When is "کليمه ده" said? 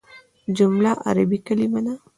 1.47-1.93